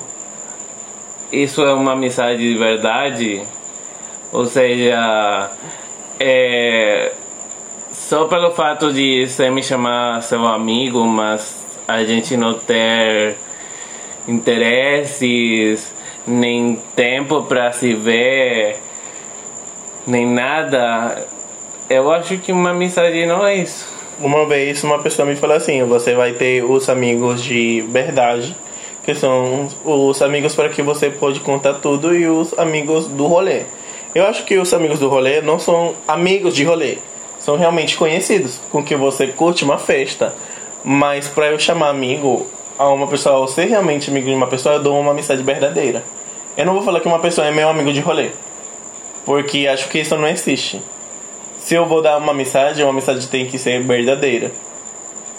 isso 1.32 1.62
é 1.62 1.74
uma 1.74 1.94
amizade 1.94 2.40
de 2.40 2.58
verdade, 2.58 3.44
ou 4.32 4.48
seja, 4.48 5.52
é, 6.20 7.12
só 7.92 8.26
pelo 8.26 8.52
fato 8.52 8.92
de 8.92 9.28
você 9.28 9.52
me 9.52 9.62
chamar 9.62 10.22
seu 10.24 10.46
amigo, 10.48 11.06
mas 11.06 11.64
a 11.88 12.04
gente 12.04 12.36
não 12.36 12.56
ter 12.56 13.36
interesses, 14.28 15.94
nem 16.26 16.82
tempo 16.96 17.44
para 17.44 17.72
se 17.72 17.94
ver, 17.94 18.80
nem 20.08 20.26
nada, 20.26 21.24
eu 21.88 22.12
acho 22.12 22.38
que 22.40 22.52
uma 22.52 22.72
amizade 22.72 23.26
não 23.28 23.46
é 23.46 23.56
isso. 23.58 23.93
Uma 24.20 24.46
vez 24.46 24.84
uma 24.84 25.00
pessoa 25.00 25.28
me 25.28 25.36
falou 25.36 25.56
assim: 25.56 25.84
você 25.84 26.14
vai 26.14 26.34
ter 26.34 26.64
os 26.64 26.88
amigos 26.88 27.44
de 27.44 27.82
verdade, 27.90 28.56
que 29.04 29.16
são 29.16 29.68
os 29.84 30.22
amigos 30.22 30.56
para 30.56 30.70
que 30.70 30.82
você 30.82 31.10
pode 31.10 31.40
contar 31.40 31.76
tudo, 31.76 32.16
e 32.16 32.28
os 32.28 32.58
amigos 32.58 33.08
do 33.08 33.26
rolê. 33.26 33.64
Eu 34.14 34.26
acho 34.28 34.46
que 34.46 34.58
os 34.58 34.72
amigos 34.74 35.00
do 35.00 35.10
rolê 35.10 35.42
não 35.42 35.58
são 35.58 35.96
amigos 36.08 36.56
de 36.56 36.64
rolê, 36.64 37.00
são 37.40 37.58
realmente 37.58 37.98
conhecidos, 37.98 38.62
com 38.72 38.84
que 38.84 38.96
você 38.96 39.28
curte 39.28 39.64
uma 39.64 39.80
festa. 39.80 40.36
Mas 40.84 41.28
para 41.28 41.48
eu 41.48 41.58
chamar 41.58 41.90
amigo 41.90 42.46
a 42.78 42.88
uma 42.90 43.08
pessoa, 43.08 43.40
ou 43.40 43.48
ser 43.48 43.66
realmente 43.66 44.12
amigo 44.12 44.28
de 44.28 44.36
uma 44.36 44.48
pessoa, 44.48 44.76
eu 44.76 44.84
dou 44.84 45.00
uma 45.00 45.12
amizade 45.12 45.42
verdadeira. 45.42 46.04
Eu 46.56 46.66
não 46.66 46.74
vou 46.74 46.84
falar 46.84 47.00
que 47.00 47.08
uma 47.08 47.20
pessoa 47.20 47.48
é 47.48 47.52
meu 47.52 47.68
amigo 47.68 47.92
de 47.92 48.00
rolê, 48.00 48.30
porque 49.26 49.68
acho 49.68 49.90
que 49.90 50.00
isso 50.00 50.16
não 50.16 50.28
existe 50.28 50.80
se 51.74 51.78
eu 51.78 51.88
vou 51.88 52.04
dar 52.04 52.20
uma 52.20 52.34
amizade, 52.34 52.84
uma 52.84 52.92
amizade 52.92 53.28
tem 53.28 53.48
que 53.48 53.58
ser 53.58 53.82
verdadeira. 53.82 54.52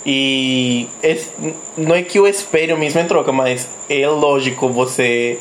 E 0.05 0.89
es- 1.01 1.31
não 1.77 1.95
é 1.95 2.03
que 2.03 2.19
eu 2.19 2.27
espere 2.27 2.73
o 2.73 2.77
mesmo 2.77 3.01
em 3.01 3.07
troca, 3.07 3.31
mas 3.31 3.69
é 3.89 4.05
lógico 4.09 4.69
você 4.69 5.39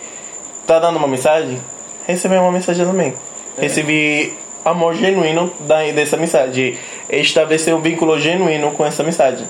tá 0.67 0.77
dando 0.77 0.97
uma 0.97 1.07
mensagem, 1.07 1.59
receber 2.05 2.37
uma 2.37 2.51
mensagem 2.51 2.85
também. 2.85 3.15
Receber 3.57 4.37
amor 4.63 4.93
genuíno 4.93 5.51
da, 5.61 5.81
dessa 5.91 6.15
amizade. 6.15 6.77
Estabelecer 7.09 7.73
um 7.73 7.81
vínculo 7.81 8.19
genuíno 8.19 8.69
com 8.73 8.85
essa 8.85 9.01
amizade. 9.01 9.49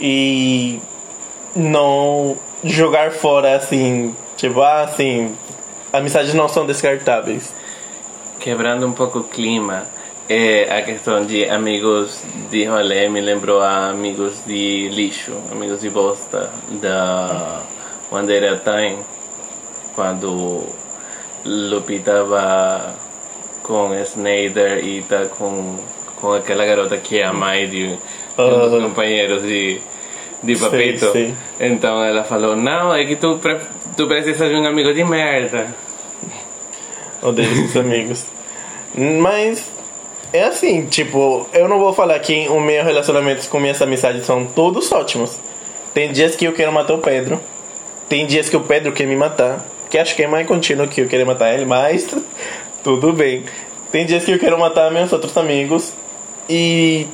E 0.00 0.80
não 1.56 2.36
jogar 2.62 3.10
fora 3.10 3.56
assim, 3.56 4.14
tipo, 4.36 4.62
ah, 4.62 4.82
assim, 4.82 5.34
amizades 5.92 6.34
não 6.34 6.48
são 6.48 6.64
descartáveis. 6.64 7.52
Quebrando 8.38 8.86
um 8.86 8.92
pouco 8.92 9.18
o 9.18 9.24
clima, 9.24 9.88
é, 10.32 10.78
a 10.78 10.82
questão 10.82 11.24
de 11.26 11.44
amigos 11.44 12.22
de 12.50 12.64
rolê 12.64 13.08
me 13.08 13.20
lembrou 13.20 13.60
a 13.60 13.90
amigos 13.90 14.42
de 14.46 14.88
lixo, 14.88 15.32
amigos 15.50 15.80
de 15.82 15.90
bosta 15.90 16.50
da 16.80 17.60
a 18.10 18.56
Time, 18.56 18.98
quando 19.94 20.64
Lupi 21.44 21.98
tava 21.98 22.94
com 23.62 23.94
Snyder 23.94 24.82
e 24.82 25.02
tá 25.02 25.26
com, 25.26 25.78
com 26.16 26.32
aquela 26.32 26.64
garota 26.64 26.96
que 26.96 27.18
é 27.18 27.26
a 27.26 27.32
mãe 27.32 27.68
de, 27.68 27.88
de 27.88 27.98
um 28.38 28.70
dos 28.70 28.82
companheiros 28.82 29.42
de, 29.42 29.80
de 30.42 30.56
Papito. 30.56 31.12
sei. 31.12 31.34
Então 31.60 32.02
ela 32.02 32.24
falou, 32.24 32.56
não, 32.56 32.94
é 32.94 33.04
que 33.04 33.16
tu, 33.16 33.38
pre- 33.38 33.60
tu 33.96 34.06
precisas 34.06 34.48
de 34.48 34.54
um 34.54 34.66
amigo 34.66 34.94
de 34.94 35.04
merda. 35.04 35.74
Odeio 37.22 37.52
esses 37.52 37.76
amigos. 37.76 38.26
Mas 38.94 39.70
é 40.32 40.44
assim, 40.44 40.86
tipo, 40.86 41.46
eu 41.52 41.68
não 41.68 41.78
vou 41.78 41.92
falar 41.92 42.18
que 42.20 42.48
os 42.48 42.62
meus 42.62 42.84
relacionamentos 42.84 43.46
com 43.46 43.60
minhas 43.60 43.80
amizades 43.82 44.24
são 44.24 44.46
todos 44.46 44.90
ótimos. 44.90 45.38
Tem 45.92 46.10
dias 46.10 46.34
que 46.34 46.46
eu 46.46 46.52
quero 46.54 46.72
matar 46.72 46.94
o 46.94 46.98
Pedro. 46.98 47.38
Tem 48.08 48.26
dias 48.26 48.48
que 48.48 48.56
o 48.56 48.60
Pedro 48.60 48.92
quer 48.92 49.06
me 49.06 49.14
matar. 49.14 49.64
Que 49.90 49.98
acho 49.98 50.16
que 50.16 50.22
é 50.22 50.26
mais 50.26 50.46
contínuo 50.46 50.88
que 50.88 51.02
eu 51.02 51.06
querer 51.06 51.26
matar 51.26 51.52
ele, 51.52 51.66
mas 51.66 52.08
tudo 52.82 53.12
bem. 53.12 53.44
Tem 53.90 54.06
dias 54.06 54.24
que 54.24 54.32
eu 54.32 54.38
quero 54.38 54.58
matar 54.58 54.90
meus 54.90 55.12
outros 55.12 55.36
amigos. 55.36 55.92
E 56.48 57.06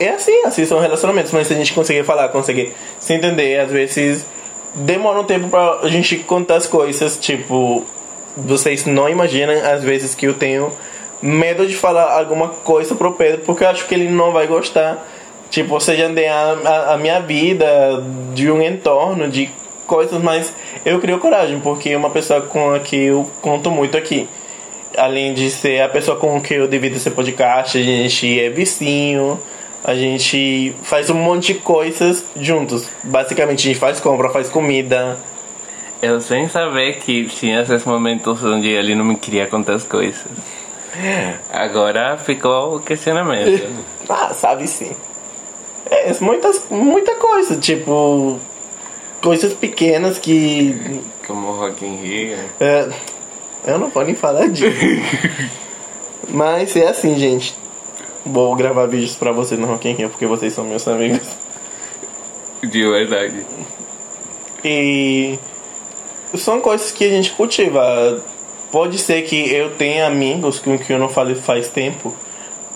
é 0.00 0.08
assim, 0.08 0.42
assim 0.44 0.64
são 0.66 0.80
relacionamentos. 0.80 1.30
Mas 1.30 1.46
se 1.46 1.54
a 1.54 1.56
gente 1.56 1.72
conseguir 1.72 2.02
falar, 2.02 2.28
conseguir 2.30 2.72
se 2.98 3.14
entender, 3.14 3.60
às 3.60 3.70
vezes 3.70 4.26
demora 4.74 5.20
um 5.20 5.24
tempo 5.24 5.48
pra 5.48 5.78
a 5.80 5.88
gente 5.88 6.16
contar 6.16 6.56
as 6.56 6.66
coisas. 6.66 7.16
Tipo, 7.18 7.84
vocês 8.36 8.84
não 8.84 9.08
imaginam 9.08 9.54
às 9.64 9.84
vezes 9.84 10.12
que 10.12 10.26
eu 10.26 10.34
tenho 10.34 10.72
medo 11.22 11.66
de 11.66 11.76
falar 11.76 12.18
alguma 12.18 12.48
coisa 12.48 12.94
pro 12.94 13.12
Pedro 13.12 13.42
porque 13.46 13.62
eu 13.62 13.68
acho 13.68 13.86
que 13.86 13.94
ele 13.94 14.08
não 14.08 14.32
vai 14.32 14.46
gostar. 14.46 15.06
Tipo, 15.48 15.78
seja 15.80 16.08
a, 16.08 16.68
a, 16.68 16.94
a 16.94 16.98
minha 16.98 17.20
vida, 17.20 17.66
de 18.34 18.50
um 18.50 18.62
entorno, 18.62 19.28
de 19.28 19.50
coisas, 19.86 20.22
mas 20.22 20.54
eu 20.84 20.98
crio 20.98 21.18
coragem 21.18 21.60
porque 21.60 21.90
é 21.90 21.96
uma 21.96 22.08
pessoa 22.08 22.40
com 22.40 22.72
a 22.72 22.80
que 22.80 22.96
eu 22.96 23.30
conto 23.40 23.70
muito 23.70 23.96
aqui. 23.96 24.26
Além 24.96 25.34
de 25.34 25.50
ser 25.50 25.82
a 25.82 25.88
pessoa 25.88 26.16
com 26.16 26.40
que 26.40 26.54
eu 26.54 26.66
divido 26.66 26.96
esse 26.96 27.10
podcast, 27.10 27.78
a 27.78 27.82
gente 27.82 28.40
é 28.40 28.48
vizinho, 28.48 29.38
a 29.84 29.94
gente 29.94 30.74
faz 30.82 31.10
um 31.10 31.14
monte 31.14 31.52
de 31.52 31.58
coisas 31.60 32.24
juntos. 32.36 32.88
Basicamente, 33.02 33.68
a 33.68 33.72
gente 33.72 33.78
faz 33.78 34.00
compra, 34.00 34.30
faz 34.30 34.48
comida. 34.48 35.18
Eu 36.00 36.20
sem 36.20 36.48
saber 36.48 36.96
que 36.96 37.26
tinha 37.26 37.60
esses 37.60 37.84
momentos 37.84 38.42
onde 38.42 38.68
ele 38.68 38.94
não 38.94 39.04
me 39.04 39.16
queria 39.16 39.46
contar 39.46 39.74
as 39.74 39.84
coisas. 39.84 40.24
Agora 41.50 42.16
ficou 42.18 42.76
o 42.76 42.80
questionamento. 42.80 43.68
Ah, 44.08 44.34
sabe 44.34 44.66
sim. 44.66 44.94
É, 45.88 46.12
muitas, 46.20 46.64
muita 46.68 47.14
coisa, 47.14 47.56
tipo. 47.56 48.38
Coisas 49.22 49.54
pequenas 49.54 50.18
que. 50.18 51.00
Como 51.26 51.52
Rock 51.52 51.86
in 51.86 51.96
Rio. 51.96 52.36
é, 52.60 52.90
eu 53.64 53.78
não 53.78 53.88
vou 53.88 54.04
nem 54.04 54.14
falar 54.14 54.48
disso. 54.48 54.76
Mas 56.28 56.76
é 56.76 56.88
assim, 56.88 57.16
gente. 57.16 57.56
Vou 58.26 58.54
gravar 58.54 58.86
vídeos 58.86 59.14
pra 59.14 59.32
vocês 59.32 59.58
no 59.58 59.66
Rock 59.66 59.88
in 59.88 59.94
Rio 59.94 60.10
porque 60.10 60.26
vocês 60.26 60.52
são 60.52 60.64
meus 60.64 60.86
amigos. 60.86 61.26
De 62.62 62.88
verdade. 62.88 63.46
E 64.64 65.38
são 66.36 66.60
coisas 66.60 66.90
que 66.92 67.04
a 67.04 67.08
gente 67.08 67.32
cultiva. 67.32 68.22
Pode 68.72 68.98
ser 68.98 69.22
que 69.22 69.52
eu 69.52 69.72
tenha 69.72 70.06
amigos 70.06 70.58
com 70.58 70.78
que 70.78 70.94
eu 70.94 70.98
não 70.98 71.08
falo 71.10 71.36
faz 71.36 71.68
tempo 71.68 72.14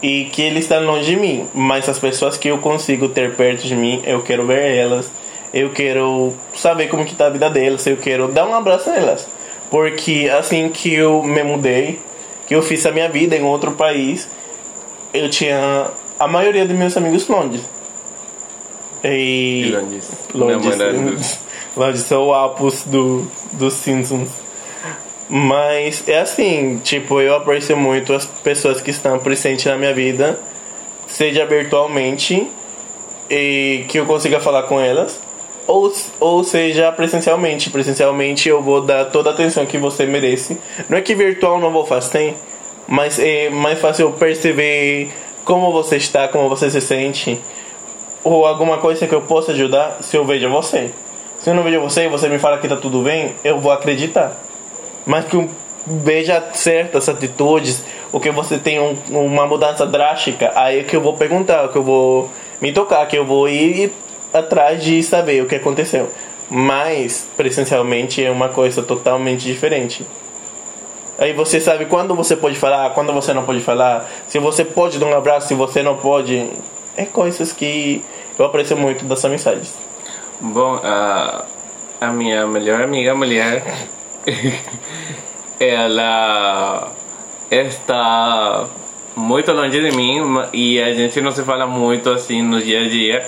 e 0.03 0.27
que 0.27 0.43
eles 0.43 0.65
estão 0.65 0.85
longe 0.85 1.07
de 1.07 1.17
mim, 1.17 1.49
mas 1.55 1.89
as 1.89 1.99
pessoas 1.99 2.37
que 2.37 2.49
eu 2.49 2.59
consigo 2.59 3.09
ter 3.09 3.35
perto 3.35 3.67
de 3.67 3.75
mim, 3.75 4.03
eu 4.05 4.23
quero 4.23 4.47
ver 4.47 4.77
elas, 4.77 5.11
eu 5.55 5.71
quero 5.71 6.35
saber 6.55 6.89
como 6.89 7.07
que 7.07 7.15
tá 7.15 7.29
a 7.29 7.31
vida 7.31 7.49
delas, 7.49 7.87
eu 7.87 7.97
quero 7.97 8.29
dar 8.29 8.47
um 8.47 8.55
abraço 8.55 8.91
nelas. 8.91 9.27
Porque 9.71 10.31
assim 10.39 10.69
que 10.69 10.93
eu 10.93 11.23
me 11.23 11.43
mudei, 11.43 11.99
que 12.47 12.55
eu 12.55 12.61
fiz 12.61 12.85
a 12.85 12.93
minha 12.93 13.09
vida 13.09 13.35
em 13.35 13.43
outro 13.43 13.73
país, 13.73 14.29
eu 15.15 15.31
tinha 15.31 15.89
a 16.19 16.29
maioria 16.29 16.67
dos 16.67 16.77
meus 16.77 16.95
amigos 16.95 17.27
longe. 17.27 17.63
E 19.03 19.73
Longes. 19.73 20.11
Longe, 20.35 20.69
Namorados. 20.69 21.39
longe 21.75 21.99
são 21.99 22.27
o 22.27 22.35
Apos 22.35 22.83
do, 22.85 23.27
dos 23.53 23.73
Simpsons. 23.73 24.46
Mas 25.29 26.07
é 26.07 26.21
assim, 26.21 26.81
tipo, 26.85 27.21
eu 27.21 27.35
aprecio 27.35 27.77
muito 27.77 28.13
as 28.13 28.27
pessoas 28.27 28.81
que 28.81 28.91
estão 28.91 29.19
presentes 29.19 29.65
na 29.65 29.77
minha 29.77 29.93
vida, 29.93 30.39
seja 31.09 31.45
virtualmente, 31.45 32.49
e 33.29 33.85
que 33.89 33.99
eu 33.99 34.07
consiga 34.07 34.39
falar 34.39 34.65
com 34.65 34.81
elas, 34.81 35.21
ou, 35.67 35.93
ou 36.21 36.45
seja 36.45 36.93
presencialmente. 36.93 37.71
Presencialmente 37.71 38.49
eu 38.49 38.63
vou 38.63 38.81
dar 38.81 39.07
toda 39.07 39.31
a 39.31 39.33
atenção 39.33 39.67
que 39.67 39.79
você 39.79 40.07
merece. 40.07 40.59
Não 40.89 40.97
é 40.97 41.01
que 41.01 41.15
virtual 41.15 41.59
não 41.59 41.73
vou 41.73 41.85
fazer, 41.85 42.37
mas 42.87 43.19
é 43.19 43.51
mais 43.51 43.81
fácil 43.81 44.13
perceber 44.13 45.11
como 45.45 45.73
você 45.73 45.97
está, 45.97 46.29
como 46.29 46.49
você 46.49 46.71
se 46.71 46.81
sente, 46.81 47.41
ou 48.23 48.47
alguma 48.47 48.79
coisa 48.79 49.07
que 49.07 49.15
eu 49.15 49.23
possa 49.23 49.53
ajudar 49.53 49.99
se 50.03 50.17
eu 50.17 50.25
vejo 50.25 50.49
você. 50.51 50.91
Se 51.41 51.51
eu 51.51 51.55
não 51.55 51.63
vejo 51.63 51.81
você 51.81 52.05
e 52.05 52.09
você 52.09 52.29
me 52.29 52.39
fala 52.39 52.59
que 52.59 52.69
tá 52.69 52.77
tudo 52.77 53.01
bem, 53.01 53.35
eu 53.45 53.61
vou 53.61 53.71
acreditar. 53.71 54.46
Mas 55.07 55.25
que 55.27 55.49
veja 55.87 56.43
certas 56.53 57.09
atitudes, 57.09 57.83
ou 58.13 58.21
que 58.21 58.31
você 58.31 58.59
tem 58.59 58.81
um, 58.81 58.97
uma 59.09 59.47
mudança 59.47 59.87
drástica, 59.87 60.53
aí 60.55 60.81
é 60.81 60.83
que 60.83 60.97
eu 60.97 61.01
vou 61.01 61.17
perguntar, 61.17 61.69
que 61.69 61.79
eu 61.79 61.83
vou 61.83 62.29
me 62.61 62.73
tocar, 62.73 63.07
que 63.07 63.17
eu 63.17 63.25
vou 63.25 63.49
ir 63.49 63.93
atrás 64.35 64.83
de 64.83 65.03
saber 65.03 65.43
o 65.43 65.47
que 65.47 65.55
aconteceu. 65.55 66.11
Mas 66.51 67.27
presencialmente 67.37 68.25
é 68.25 68.31
uma 68.31 68.49
coisa 68.49 68.83
totalmente 68.83 69.45
diferente. 69.45 70.05
Aí 71.19 71.33
você 71.33 71.61
sabe 71.61 71.87
quando 71.87 72.15
você 72.15 72.37
pode 72.37 72.57
falar, 72.57 72.91
quando 72.91 73.13
você 73.13 73.33
não 73.33 73.45
pode 73.45 73.61
falar, 73.61 74.09
se 74.29 74.39
você 74.39 74.65
pode 74.65 74.99
dar 74.99 75.07
um 75.07 75.17
abraço, 75.17 75.49
se 75.49 75.55
você 75.55 75.83
não 75.83 75.97
pode. 75.97 76.51
É 76.97 77.05
coisas 77.05 77.53
que 77.53 78.05
eu 78.39 78.45
aprecio 78.45 78.77
muito 78.77 79.05
das 79.05 79.25
amizades. 79.25 79.73
Bom, 80.41 80.79
a 80.83 82.07
minha 82.13 82.47
melhor 82.47 82.83
amiga 82.83 83.15
mulher, 83.15 83.65
ela 85.59 86.93
está 87.51 88.67
muito 89.15 89.53
longe 89.53 89.81
de 89.81 89.97
mim 89.97 90.21
e 90.53 90.81
a 90.81 90.93
gente 90.93 91.21
não 91.21 91.31
se 91.31 91.43
fala 91.43 91.67
muito 91.67 92.11
assim 92.11 92.43
no 92.43 92.61
dia 92.61 92.81
a 92.83 92.89
dia. 92.89 93.27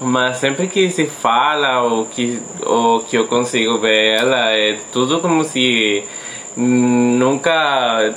Mas 0.00 0.38
sempre 0.38 0.68
que 0.68 0.90
se 0.90 1.06
fala 1.06 1.82
ou 1.82 2.06
que, 2.06 2.40
ou 2.64 3.00
que 3.00 3.16
eu 3.16 3.26
consigo 3.26 3.78
ver 3.78 4.16
ela, 4.20 4.52
é 4.52 4.78
tudo 4.92 5.20
como 5.20 5.42
se 5.44 6.04
nunca 6.56 8.14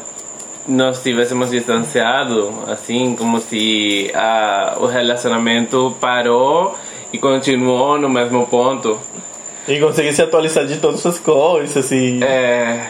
nos 0.67 1.01
tivéssemos 1.01 1.49
distanciado, 1.49 2.53
assim, 2.67 3.15
como 3.15 3.39
se 3.39 4.11
a, 4.13 4.77
o 4.79 4.85
relacionamento 4.85 5.95
parou 5.99 6.75
e 7.11 7.17
continuou 7.17 7.97
no 7.97 8.09
mesmo 8.09 8.45
ponto. 8.45 8.99
E 9.67 9.79
conseguir 9.79 10.13
se 10.13 10.21
atualizar 10.21 10.65
de 10.65 10.77
todas 10.77 11.05
as 11.05 11.19
coisas, 11.19 11.77
assim. 11.77 12.23
É. 12.23 12.87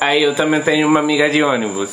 Aí 0.00 0.22
eu 0.22 0.34
também 0.34 0.60
tenho 0.60 0.86
uma 0.86 1.00
amiga 1.00 1.28
de 1.28 1.42
ônibus. 1.42 1.90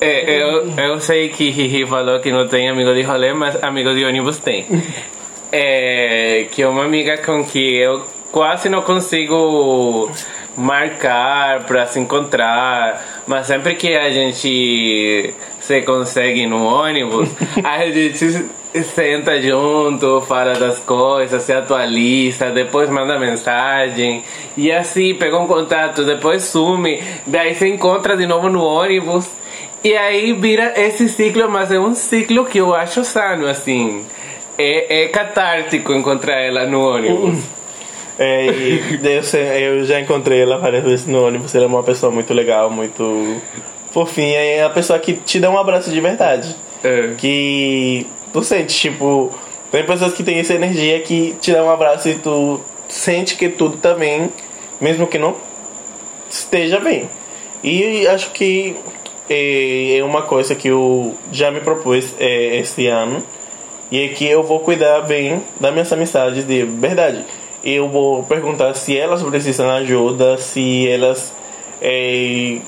É, 0.00 0.42
eu, 0.42 0.70
eu 0.76 1.00
sei 1.00 1.30
que 1.30 1.48
Riri 1.48 1.86
falou 1.86 2.20
que 2.20 2.30
não 2.30 2.46
tem 2.46 2.68
amigo 2.68 2.92
de 2.92 3.02
rolê, 3.02 3.32
mas 3.32 3.62
amigo 3.62 3.94
de 3.94 4.04
ônibus 4.04 4.38
tem. 4.38 4.66
É, 5.52 6.48
que 6.50 6.60
é 6.60 6.68
uma 6.68 6.84
amiga 6.84 7.16
com 7.18 7.44
que 7.44 7.76
eu 7.76 8.04
quase 8.32 8.68
não 8.68 8.82
consigo 8.82 10.10
marcar 10.56 11.62
para 11.64 11.86
se 11.86 12.00
encontrar, 12.00 13.22
mas 13.28 13.46
sempre 13.46 13.76
que 13.76 13.94
a 13.94 14.10
gente 14.10 15.32
se 15.60 15.82
consegue 15.82 16.46
no 16.46 16.64
ônibus, 16.64 17.28
a 17.62 17.86
gente 17.86 18.46
senta 18.84 19.40
junto, 19.40 20.20
fala 20.22 20.54
das 20.54 20.78
coisas, 20.80 21.42
se 21.42 21.52
atualiza, 21.52 22.50
depois 22.50 22.88
manda 22.90 23.18
mensagem 23.18 24.22
e 24.56 24.72
assim 24.72 25.14
pega 25.14 25.38
um 25.38 25.46
contato, 25.46 26.04
depois 26.04 26.44
sume, 26.44 27.02
daí 27.26 27.54
se 27.54 27.68
encontra 27.68 28.16
de 28.16 28.26
novo 28.26 28.48
no 28.48 28.62
ônibus 28.62 29.28
e 29.86 29.96
aí 29.96 30.32
vira 30.32 30.72
esse 30.76 31.08
ciclo, 31.08 31.48
mas 31.48 31.70
é 31.70 31.78
um 31.78 31.94
ciclo 31.94 32.44
que 32.44 32.58
eu 32.58 32.74
acho 32.74 33.04
sano, 33.04 33.46
assim. 33.46 34.04
É, 34.58 35.04
é 35.04 35.08
catártico 35.08 35.92
encontrar 35.92 36.42
ela 36.42 36.66
no 36.66 36.80
ônibus. 36.80 37.44
É, 38.18 38.46
e 38.46 39.62
eu 39.62 39.84
já 39.84 40.00
encontrei 40.00 40.40
ela 40.40 40.58
várias 40.58 40.82
vezes 40.82 41.06
no 41.06 41.26
ônibus. 41.26 41.54
Ela 41.54 41.66
é 41.66 41.68
uma 41.68 41.82
pessoa 41.82 42.10
muito 42.10 42.32
legal, 42.32 42.70
muito 42.70 43.36
fofinha. 43.92 44.38
É 44.38 44.64
a 44.64 44.70
pessoa 44.70 44.98
que 44.98 45.12
te 45.12 45.38
dá 45.38 45.50
um 45.50 45.58
abraço 45.58 45.90
de 45.90 46.00
verdade. 46.00 46.56
É. 46.82 47.10
Que 47.16 48.06
tu 48.32 48.42
sente, 48.42 48.74
tipo. 48.74 49.32
Tem 49.70 49.84
pessoas 49.84 50.14
que 50.14 50.22
têm 50.22 50.38
essa 50.38 50.54
energia 50.54 51.00
que 51.00 51.36
te 51.40 51.52
dá 51.52 51.62
um 51.62 51.70
abraço 51.70 52.08
e 52.08 52.14
tu 52.14 52.60
sente 52.88 53.36
que 53.36 53.48
tudo 53.48 53.76
tá 53.76 53.94
bem, 53.94 54.30
mesmo 54.80 55.06
que 55.06 55.18
não 55.18 55.34
esteja 56.30 56.78
bem. 56.78 57.10
E 57.64 58.06
acho 58.06 58.30
que 58.30 58.76
é, 59.28 59.98
é 59.98 60.04
uma 60.04 60.22
coisa 60.22 60.54
que 60.54 60.68
eu 60.68 61.14
já 61.32 61.50
me 61.50 61.60
propus 61.60 62.14
é, 62.18 62.58
esse 62.58 62.86
ano. 62.86 63.22
E 63.90 64.00
é 64.00 64.08
que 64.08 64.26
eu 64.26 64.42
vou 64.42 64.60
cuidar 64.60 65.00
bem 65.02 65.42
das 65.60 65.72
minhas 65.72 65.92
amizades 65.92 66.44
de 66.44 66.62
verdade 66.64 67.24
eu 67.66 67.88
vou 67.88 68.22
perguntar 68.22 68.72
se 68.74 68.96
elas 68.96 69.20
precisam 69.24 69.66
de 69.66 69.72
ajuda, 69.82 70.38
se 70.38 70.88
elas 70.88 71.34
é, 71.82 72.58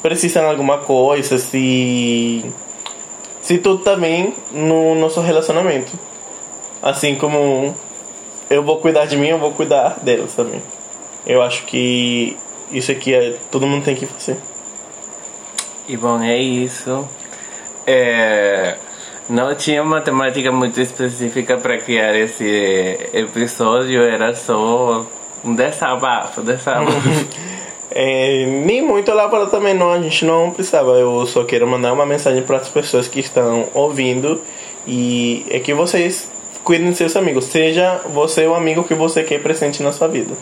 precisam 0.00 0.44
de 0.44 0.50
alguma 0.50 0.78
coisa, 0.78 1.38
se 1.38 2.44
se 3.48 3.56
tudo 3.56 3.96
bem 3.96 4.34
no 4.52 4.94
nosso 4.94 5.22
relacionamento. 5.22 5.98
Assim 6.82 7.14
como 7.14 7.74
eu 8.50 8.62
vou 8.62 8.76
cuidar 8.76 9.06
de 9.06 9.16
mim, 9.16 9.28
eu 9.28 9.38
vou 9.38 9.52
cuidar 9.52 10.00
delas 10.02 10.34
também. 10.34 10.62
Eu 11.26 11.40
acho 11.40 11.64
que 11.64 12.36
isso 12.70 12.92
aqui 12.92 13.14
é 13.14 13.36
todo 13.50 13.66
mundo 13.66 13.86
tem 13.86 13.96
que 13.96 14.04
fazer. 14.04 14.36
E 15.88 15.96
bom, 15.96 16.20
é 16.20 16.36
isso. 16.36 17.08
É 17.86 18.76
não 19.30 19.54
tinha 19.54 19.82
uma 19.82 20.02
temática 20.02 20.52
muito 20.52 20.78
específica 20.78 21.56
para 21.56 21.78
criar 21.78 22.14
esse 22.14 23.10
episódio, 23.14 24.02
era 24.02 24.34
só 24.34 25.06
um 25.42 25.54
desabafo, 25.54 26.42
desabafo. 26.42 27.00
é, 27.90 28.44
nem 28.46 28.82
muito 28.82 29.10
para 29.10 29.46
também 29.46 29.74
não, 29.74 29.90
a 29.90 30.00
gente 30.00 30.24
não 30.24 30.50
precisava. 30.50 30.92
Eu 30.92 31.24
só 31.26 31.44
quero 31.44 31.66
mandar 31.66 31.92
uma 31.92 32.04
mensagem 32.04 32.42
para 32.42 32.58
as 32.58 32.68
pessoas 32.68 33.08
que 33.08 33.20
estão 33.20 33.68
ouvindo 33.74 34.40
e 34.86 35.46
é 35.50 35.58
que 35.58 35.72
vocês 35.72 36.30
cuidem 36.62 36.90
de 36.90 36.96
seus 36.96 37.16
amigos. 37.16 37.46
Seja 37.46 38.02
você 38.12 38.46
o 38.46 38.54
amigo 38.54 38.84
que 38.84 38.94
você 38.94 39.22
quer 39.22 39.42
presente 39.42 39.82
na 39.82 39.92
sua 39.92 40.08
vida. 40.08 40.36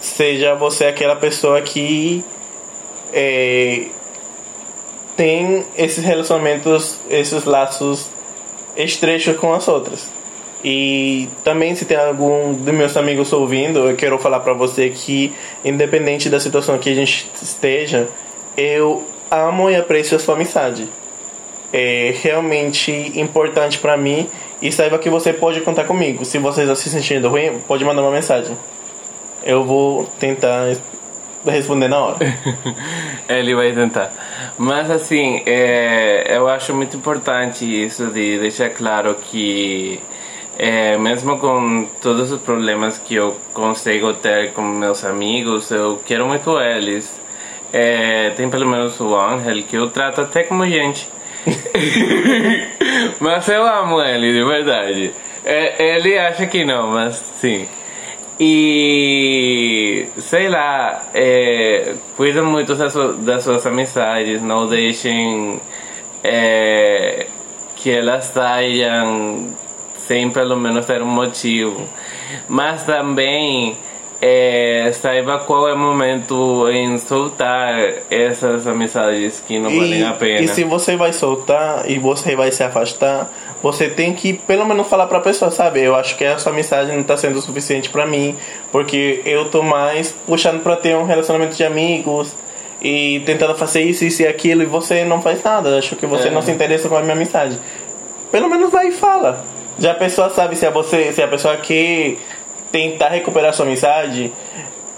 Seja 0.00 0.54
você 0.54 0.86
aquela 0.86 1.16
pessoa 1.16 1.60
que 1.62 2.24
é, 3.12 3.86
tem 5.16 5.64
esses 5.76 6.04
relacionamentos, 6.04 6.98
esses 7.08 7.44
laços 7.44 8.08
estrechos 8.76 9.36
com 9.36 9.52
as 9.52 9.66
outras. 9.66 10.08
E 10.64 11.28
também 11.44 11.74
se 11.74 11.84
tem 11.84 11.96
algum 11.96 12.54
dos 12.54 12.74
meus 12.74 12.96
amigos 12.96 13.32
ouvindo, 13.32 13.90
eu 13.90 13.96
quero 13.96 14.18
falar 14.18 14.40
para 14.40 14.52
você 14.52 14.90
que 14.90 15.32
independente 15.64 16.28
da 16.28 16.40
situação 16.40 16.78
que 16.78 16.90
a 16.90 16.94
gente 16.94 17.30
esteja, 17.40 18.08
eu 18.56 19.04
amo 19.30 19.70
e 19.70 19.76
aprecio 19.76 20.16
a 20.16 20.20
sua 20.20 20.34
amizade. 20.34 20.88
É 21.72 22.14
realmente 22.22 22.90
importante 23.14 23.78
para 23.78 23.96
mim 23.96 24.28
e 24.62 24.72
saiba 24.72 24.98
que 24.98 25.10
você 25.10 25.32
pode 25.32 25.60
contar 25.60 25.84
comigo. 25.84 26.24
Se 26.24 26.38
você 26.38 26.62
está 26.62 26.74
se 26.74 26.88
sentindo 26.88 27.28
ruim, 27.28 27.60
pode 27.66 27.84
mandar 27.84 28.02
uma 28.02 28.10
mensagem. 28.10 28.56
Eu 29.44 29.64
vou 29.64 30.06
tentar 30.18 30.74
responder 31.44 31.88
na 31.88 31.98
hora. 31.98 32.18
Ele 33.28 33.54
vai 33.54 33.72
tentar. 33.72 34.12
Mas 34.56 34.90
assim, 34.90 35.42
é, 35.44 36.36
eu 36.36 36.48
acho 36.48 36.74
muito 36.74 36.96
importante 36.96 37.64
isso 37.64 38.06
de 38.06 38.38
deixar 38.38 38.70
claro 38.70 39.14
que 39.14 40.00
é, 40.58 40.96
mesmo 40.96 41.38
com 41.38 41.86
todos 42.00 42.32
os 42.32 42.40
problemas 42.40 42.98
que 42.98 43.14
eu 43.14 43.36
consigo 43.52 44.14
ter 44.14 44.52
com 44.52 44.62
meus 44.62 45.04
amigos, 45.04 45.70
eu 45.70 46.00
quero 46.04 46.26
muito 46.26 46.58
eles. 46.58 47.20
É, 47.72 48.30
tem 48.30 48.48
pelo 48.48 48.66
menos 48.66 48.98
o 49.00 49.14
Angel 49.14 49.62
que 49.64 49.76
eu 49.76 49.90
trato 49.90 50.22
até 50.22 50.44
como 50.44 50.66
gente. 50.66 51.08
mas 53.20 53.48
eu 53.48 53.66
amo 53.66 54.00
ele, 54.00 54.32
de 54.32 54.44
verdade. 54.44 55.12
É, 55.44 55.96
ele 55.96 56.18
acha 56.18 56.46
que 56.46 56.64
não, 56.64 56.88
mas 56.88 57.16
sim. 57.16 57.68
E 58.40 60.08
sei 60.18 60.48
lá, 60.48 61.04
é, 61.14 61.94
cuidem 62.16 62.42
muito 62.42 62.74
das, 62.74 62.94
das 63.18 63.44
suas 63.44 63.66
amizades, 63.66 64.42
não 64.42 64.66
deixem 64.66 65.60
é, 66.24 67.26
que 67.76 67.90
elas 67.90 68.24
saiam 68.24 69.54
sem 70.06 70.30
pelo 70.30 70.56
menos 70.56 70.86
ter 70.86 71.02
um 71.02 71.06
motivo. 71.06 71.86
Mas 72.48 72.82
também 72.84 73.76
é, 74.20 74.90
saiba 74.92 75.38
qual 75.40 75.68
é 75.68 75.74
o 75.74 75.78
momento 75.78 76.68
em 76.70 76.98
soltar 76.98 77.74
essas 78.10 78.66
amizades 78.66 79.42
que 79.46 79.58
não 79.58 79.70
e, 79.70 79.78
valem 79.78 80.04
a 80.04 80.12
pena. 80.12 80.40
E 80.42 80.48
se 80.48 80.64
você 80.64 80.96
vai 80.96 81.12
soltar 81.12 81.90
e 81.90 81.98
você 81.98 82.34
vai 82.34 82.50
se 82.50 82.62
afastar 82.62 83.30
você 83.62 83.88
tem 83.88 84.12
que 84.12 84.32
pelo 84.32 84.64
menos 84.64 84.86
falar 84.86 85.06
pra 85.06 85.20
pessoa, 85.20 85.50
sabe? 85.50 85.82
Eu 85.82 85.94
acho 85.96 86.16
que 86.16 86.24
essa 86.24 86.52
mensagem 86.52 86.96
não 86.96 87.02
tá 87.02 87.16
sendo 87.16 87.40
suficiente 87.40 87.90
para 87.90 88.06
mim, 88.06 88.36
porque 88.70 89.22
eu 89.24 89.46
tô 89.46 89.62
mais 89.62 90.14
puxando 90.26 90.62
para 90.62 90.76
ter 90.76 90.96
um 90.96 91.04
relacionamento 91.04 91.56
de 91.56 91.64
amigos 91.64 92.32
e 92.80 93.20
tentando 93.26 93.54
fazer 93.54 93.82
isso, 93.82 94.04
isso 94.04 94.22
e 94.22 94.26
aquilo 94.26 94.62
e 94.62 94.66
você 94.66 95.04
não 95.04 95.22
faz 95.22 95.42
nada. 95.42 95.78
Acho 95.78 95.96
que 95.96 96.06
você 96.06 96.28
é. 96.28 96.30
não 96.30 96.42
se 96.42 96.50
interessa 96.50 96.88
com 96.88 96.96
a 96.96 97.02
minha 97.02 97.16
mensagem. 97.16 97.58
Pelo 98.30 98.48
menos 98.48 98.70
vai 98.70 98.88
e 98.88 98.92
fala. 98.92 99.44
Já 99.78 99.92
a 99.92 99.94
pessoa 99.94 100.30
sabe 100.30 100.56
se 100.56 100.64
é 100.64 100.70
você, 100.70 101.12
se 101.12 101.20
é 101.20 101.24
a 101.24 101.28
pessoa 101.28 101.56
que 101.56 102.18
tentar 102.72 103.08
recuperar 103.08 103.52
sua 103.52 103.66
amizade, 103.66 104.32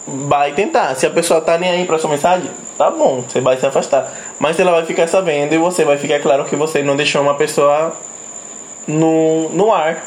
vai 0.06 0.52
tentar. 0.52 0.94
Se 0.94 1.06
a 1.06 1.10
pessoa 1.10 1.40
tá 1.40 1.58
nem 1.58 1.70
aí 1.70 1.84
pra 1.84 1.98
sua 1.98 2.10
mensagem, 2.10 2.50
tá 2.76 2.90
bom, 2.90 3.22
você 3.22 3.40
vai 3.40 3.56
se 3.56 3.66
afastar. 3.66 4.12
Mas 4.38 4.58
ela 4.58 4.72
vai 4.72 4.84
ficar 4.86 5.06
sabendo 5.06 5.54
e 5.54 5.58
você 5.58 5.84
vai 5.84 5.98
ficar 5.98 6.20
claro 6.20 6.44
que 6.44 6.56
você 6.56 6.82
não 6.82 6.96
deixou 6.96 7.22
uma 7.22 7.34
pessoa 7.34 7.92
no, 8.86 9.48
no 9.50 9.72
ar, 9.72 10.04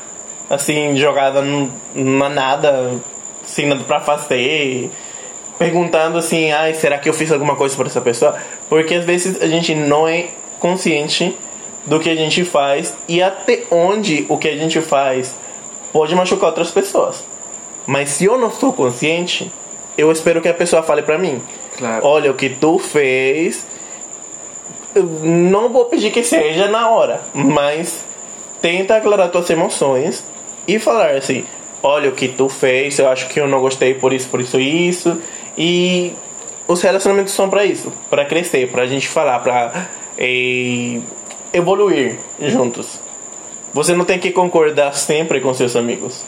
assim, 0.50 0.96
jogada 0.96 1.42
na 1.94 2.30
nada, 2.30 2.92
nada 3.58 3.84
pra 3.86 4.00
fazer, 4.00 4.90
perguntando 5.60 6.18
assim, 6.18 6.52
ai, 6.52 6.74
será 6.74 6.98
que 6.98 7.08
eu 7.08 7.14
fiz 7.14 7.32
alguma 7.32 7.56
coisa 7.56 7.76
por 7.76 7.86
essa 7.86 8.02
pessoa? 8.02 8.36
Porque 8.68 8.96
às 8.96 9.06
vezes 9.06 9.42
a 9.42 9.48
gente 9.48 9.76
não 9.76 10.08
é 10.08 10.30
consciente 10.60 11.38
do 11.86 12.00
que 12.00 12.10
a 12.10 12.15
gente 12.15 12.44
faz 12.44 12.96
e 13.08 13.22
até 13.22 13.63
onde 13.72 14.26
o 14.30 14.38
que 14.38 14.48
a 14.48 14.56
gente 14.56 14.80
faz 14.82 15.36
pode 15.91 16.15
machucar 16.15 16.50
outras 16.50 16.72
pessoas. 16.72 17.24
Mas 17.86 18.10
se 18.10 18.26
eu 18.26 18.38
não 18.38 18.50
estou 18.50 18.72
consciente, 18.72 19.52
eu 19.98 20.12
espero 20.12 20.41
que 20.41 20.48
a 20.48 20.54
pessoa 20.54 20.84
fale 20.84 21.02
pra 21.02 21.17
mim. 21.17 21.41
Claro. 21.78 22.06
Olha, 22.06 22.32
o 22.32 22.34
que 22.34 22.50
tu 22.50 22.78
fez. 22.78 23.65
Eu 24.94 25.04
não 25.04 25.70
vou 25.70 25.86
pedir 25.86 26.12
que 26.12 26.24
seja 26.24 26.67
na 26.67 26.89
hora, 26.89 27.22
mas 27.34 28.04
tenta 28.62 28.98
aclarar 28.98 29.30
tuas 29.30 29.50
emoções 29.50 30.24
e 30.67 30.78
falar 30.80 31.12
assim: 31.12 31.46
olha, 31.82 32.10
o 32.10 32.13
que 32.13 32.28
tu 32.28 32.50
fez, 32.50 33.00
eu 33.00 33.08
acho 33.10 33.28
que 33.30 33.39
eu 33.39 33.48
não 33.48 33.62
gostei 33.62 33.94
por 33.94 34.12
isso, 34.12 34.28
por 34.30 34.41
isso 34.41 34.60
isso. 34.60 35.17
E 35.58 36.13
os 36.67 36.82
relacionamentos 36.82 37.34
são 37.34 37.50
para 37.50 37.65
isso, 37.65 37.91
para 38.10 38.26
crescer, 38.26 38.70
pra 38.70 38.86
gente 38.86 39.08
falar, 39.08 39.89
eh, 40.17 41.00
evoluir 41.54 42.18
juntos. 42.40 43.00
Você 43.74 43.94
não 43.96 44.04
tem 44.06 44.20
que 44.20 44.32
concordar 44.32 44.94
sempre 44.94 45.40
com 45.40 45.54
seus 45.54 45.76
amigos. 45.76 46.24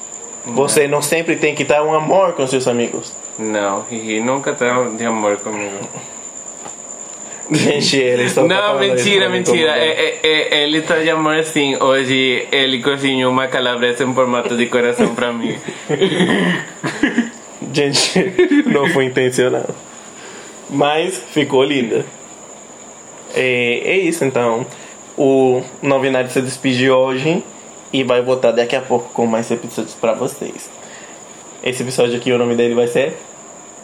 Você 0.45 0.88
não 0.88 1.01
sempre 1.01 1.36
tem 1.38 1.55
que 1.55 1.63
estar 1.63 1.83
um 1.83 1.93
amor 1.93 2.33
com 2.33 2.45
seus 2.47 2.67
amigos. 2.67 3.12
Não, 3.39 3.83
Riri 3.89 4.19
nunca 4.19 4.53
tá 4.53 4.83
de 4.97 5.05
amor 5.05 5.38
comigo. 5.38 5.77
Gente, 7.51 7.97
eles 7.97 8.27
estão 8.27 8.47
Não, 8.47 8.79
mentira, 8.79 9.27
mentira. 9.29 9.71
como- 9.73 9.83
É, 9.83 9.89
é, 9.89 10.19
é, 10.23 10.63
ele 10.63 10.81
tá 10.81 10.97
de 10.99 11.09
amor 11.09 11.36
assim. 11.36 11.75
Hoje 11.81 12.47
ele 12.51 12.81
cozinhou 12.81 13.31
uma 13.31 13.47
calabresa 13.47 14.03
em 14.03 14.13
formato 14.13 14.55
de 14.55 14.65
coração 14.67 15.13
pra 15.15 15.31
mim. 15.33 15.55
Gente, 17.73 18.19
não 18.65 18.88
foi 18.89 19.05
intencional. 19.05 19.67
Mas 20.69 21.21
ficou 21.31 21.63
linda. 21.63 22.05
É, 23.36 23.81
é 23.86 23.97
isso 23.97 24.23
então. 24.25 24.65
O 25.17 25.62
Novinário 25.82 26.30
se 26.30 26.41
despede 26.41 26.89
hoje 26.89 27.43
e 27.91 28.04
vai 28.04 28.21
voltar 28.21 28.52
daqui 28.52 28.76
a 28.76 28.82
pouco 28.82 29.10
com 29.13 29.26
mais 29.28 29.49
episódios 29.52 29.93
pra 29.93 30.13
vocês. 30.13 30.69
Esse 31.63 31.84
episódio 31.84 32.17
aqui, 32.17 32.32
o 32.32 32.38
nome 32.38 32.56
dele 32.56 32.73
vai 32.76 32.88
ser 32.88 33.17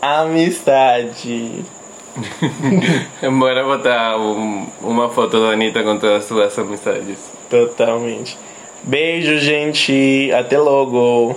Amistade. 0.02 1.64
Bora 3.40 3.64
botar 3.64 4.18
um- 4.18 4.66
uma 4.82 5.10
foto 5.10 5.40
da 5.40 5.52
Anitta 5.52 5.84
com 5.84 5.98
todas 5.98 6.24
as 6.24 6.26
suas 6.26 6.58
amizades. 6.58 7.18
Totalmente. 7.50 8.38
Beijo, 8.84 9.38
gente. 9.38 10.32
Até 10.34 10.58
logo. 10.58 11.36